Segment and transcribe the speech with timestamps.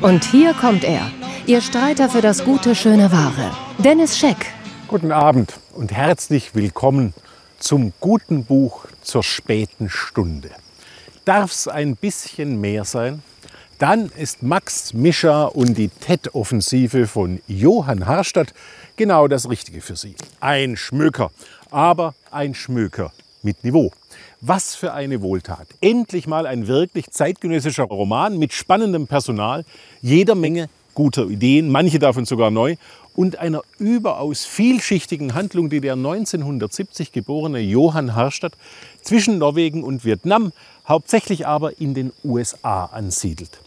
[0.00, 1.10] Und hier kommt er,
[1.46, 3.50] Ihr Streiter für das gute, schöne, wahre.
[3.78, 4.36] Dennis Scheck.
[4.88, 7.14] Guten Abend und herzlich willkommen
[7.58, 10.50] zum guten Buch zur späten Stunde.
[11.24, 13.22] Darf es ein bisschen mehr sein?
[13.78, 18.52] Dann ist Max Mischa und die TED-Offensive von Johann Harstadt
[18.96, 20.14] genau das Richtige für Sie.
[20.40, 21.30] Ein Schmöker,
[21.70, 23.12] aber ein Schmöker
[23.42, 23.92] mit Niveau.
[24.42, 25.66] Was für eine Wohltat.
[25.82, 29.66] Endlich mal ein wirklich zeitgenössischer Roman mit spannendem Personal,
[30.00, 32.76] jeder Menge guter Ideen, manche davon sogar neu,
[33.14, 38.54] und einer überaus vielschichtigen Handlung, die der 1970 geborene Johann Harstadt
[39.02, 40.52] zwischen Norwegen und Vietnam,
[40.88, 43.60] hauptsächlich aber in den USA ansiedelt.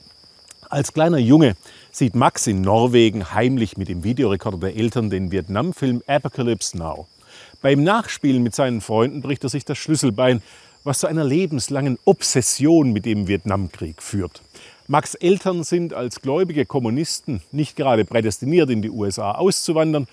[0.69, 1.55] Als kleiner Junge
[1.91, 7.05] sieht Max in Norwegen heimlich mit dem Videorekorder der Eltern den Vietnamfilm Apocalypse Now.
[7.63, 10.41] Beim Nachspielen mit seinen Freunden bricht er sich das Schlüsselbein,
[10.83, 14.41] was zu einer lebenslangen Obsession mit dem Vietnamkrieg führt.
[14.87, 20.07] Max Eltern sind als gläubige Kommunisten nicht gerade prädestiniert, in die USA auszuwandern,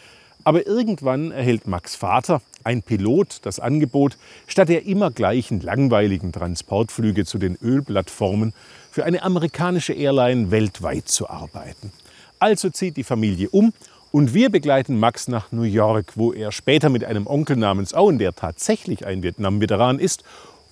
[0.44, 4.16] aber irgendwann erhält Max Vater, ein Pilot, das Angebot,
[4.46, 8.52] statt der immer gleichen langweiligen Transportflüge zu den Ölplattformen
[8.92, 11.90] für eine amerikanische Airline weltweit zu arbeiten.
[12.38, 13.72] Also zieht die Familie um
[14.12, 18.18] und wir begleiten Max nach New York, wo er später mit einem Onkel namens Owen,
[18.18, 20.24] der tatsächlich ein Vietnam-Veteran ist,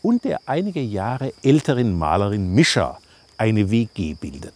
[0.02, 2.98] und der einige Jahre älteren Malerin Mischa
[3.36, 4.54] eine WG bildet.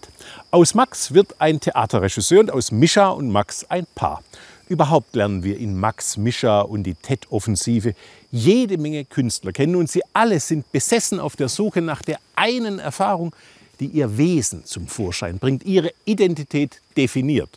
[0.50, 4.22] Aus Max wird ein Theaterregisseur und aus Mischa und Max ein Paar.
[4.68, 7.94] Überhaupt lernen wir in Max, Mischa und die TED-Offensive
[8.30, 12.78] jede Menge Künstler kennen und sie alle sind besessen auf der Suche nach der einen
[12.78, 13.34] Erfahrung,
[13.80, 17.50] die ihr Wesen zum Vorschein bringt, ihre Identität definiert.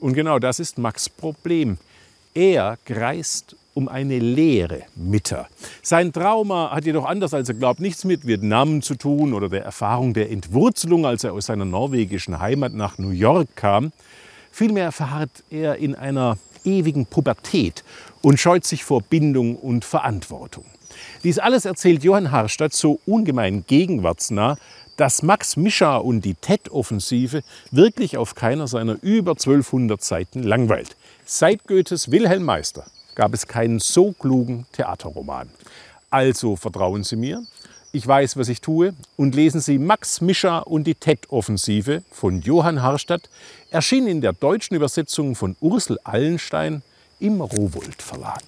[0.00, 1.76] Und genau das ist Max Problem.
[2.34, 5.46] Er kreist um eine Lehre Mitter.
[5.82, 9.62] Sein Trauma hat jedoch anders als er glaubt nichts mit Vietnam zu tun oder der
[9.62, 13.92] Erfahrung der Entwurzelung, als er aus seiner norwegischen Heimat nach New York kam.
[14.50, 17.84] Vielmehr verharrt er in einer ewigen Pubertät
[18.22, 20.64] und scheut sich vor Bindung und Verantwortung.
[21.24, 24.56] Dies alles erzählt Johann Harstadt so ungemein gegenwartsnah,
[24.96, 30.96] dass Max Mischa und die TED-Offensive wirklich auf keiner seiner über 1200 Seiten langweilt.
[31.24, 32.84] Seit Goethes Wilhelm Meister
[33.14, 35.48] gab es keinen so klugen Theaterroman.
[36.10, 37.42] Also vertrauen Sie mir,
[37.92, 42.82] ich weiß, was ich tue und lesen Sie Max Mischa und die TED-Offensive von Johann
[42.82, 43.28] Harstadt,
[43.70, 46.82] erschienen in der deutschen Übersetzung von Ursel Allenstein
[47.20, 48.42] im Rowold Verlag.